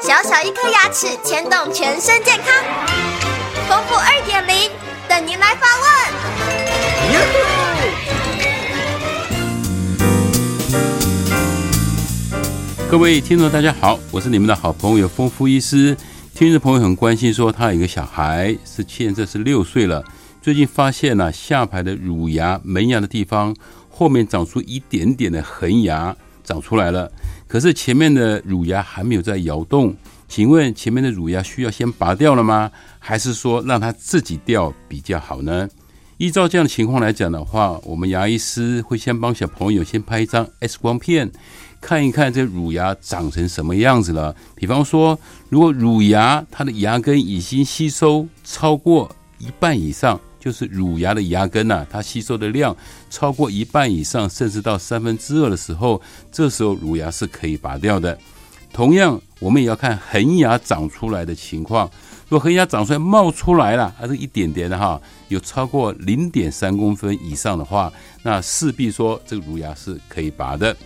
[0.00, 2.46] 小小一颗牙齿牵动全身健康，
[3.68, 4.70] 丰富二点零
[5.08, 5.88] 等您来发问。
[12.88, 15.96] 各位听众，大家好，我是你们的好朋友丰富医师。
[16.32, 20.04] 听众朋友很关心，说他有一个小孩是现在是六岁了，
[20.40, 23.52] 最近发现了下排的乳牙、门牙的地方
[23.90, 26.16] 后面长出一点点的横牙，
[26.48, 27.12] 长出来了。
[27.46, 29.94] 可是前面的乳牙还没有在摇动，
[30.26, 32.70] 请问前面的乳牙需要先拔掉了吗？
[32.98, 35.68] 还是说让它自己掉比较好呢？
[36.16, 41.30] 依照这样的情况来讲的话，我们牙医师会先帮小朋友先拍一张 X 光片，
[41.80, 44.34] 看一看这乳牙长成什么样子了。
[44.56, 45.18] 比方说，
[45.50, 50.18] 如果乳牙它的牙根已经吸收超过一半以上。
[50.40, 52.76] 就是乳牙的牙根呐，它吸收的量
[53.10, 58.16] 超过一半以上，甚至到三分之二的时候，这时候乳牙是可以拔掉的。
[58.72, 61.90] 同样，我们也要看恒牙长出来的情况。
[62.28, 67.92] 如果恒牙长出来冒出来了，还是一点点的哈，有超过零点三公分以上的话，
[68.22, 70.76] 那势必说这个乳牙是可以拔的。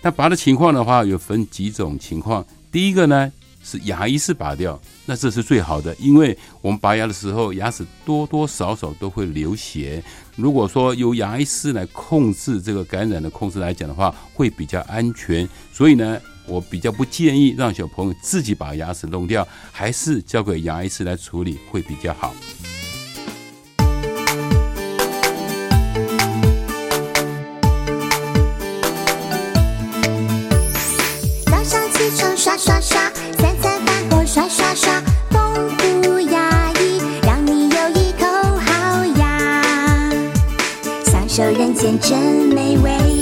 [0.00, 2.44] 那拔的情况的话，有分几种情况。
[2.70, 3.30] 第一个呢。
[3.64, 10.02] 是牙医是拔掉，那这是最好的，因为我们拔牙的时候，牙齿多多少少都会流血。
[10.34, 15.48] 如果说由牙医师来控制这个感染的控制来讲的话，会比较安全。
[15.72, 22.34] 所以呢，我比较不建议让小朋友自己把牙齿弄掉，还是交给牙医师来处理会比较好。
[31.46, 32.80] 早上起床刷刷。
[32.80, 33.01] 刷
[41.34, 42.18] 受人间真
[42.54, 43.21] 美味。